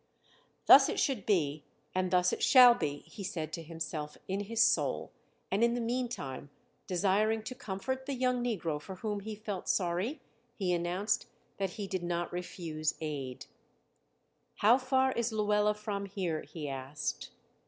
"Thus 0.65 0.89
it 0.89 0.99
should 0.99 1.27
be 1.27 1.63
and 1.93 2.09
thus 2.09 2.33
it 2.33 2.41
shall 2.41 2.73
be!" 2.73 3.03
he 3.05 3.23
said 3.23 3.53
to 3.53 3.61
himself 3.61 4.17
in 4.27 4.39
his 4.39 4.59
soul, 4.59 5.11
and 5.51 5.63
in 5.63 5.75
the 5.75 5.79
meantime, 5.79 6.49
desiring 6.87 7.43
to 7.43 7.53
comfort 7.53 8.07
the 8.07 8.15
young 8.15 8.43
negro 8.43 8.81
for 8.81 8.95
whom 8.95 9.19
he 9.19 9.35
felt 9.35 9.69
sorry, 9.69 10.19
he 10.55 10.73
announced 10.73 11.27
that 11.57 11.73
he 11.77 11.85
did 11.85 12.01
not 12.01 12.33
refuse 12.33 12.95
aid. 12.99 13.45
"How 14.55 14.79
far 14.79 15.11
is 15.11 15.31
Luela 15.31 15.75
from 15.75 16.07
here?" 16.07 16.41
he 16.51 16.67
asked. 16.67 17.29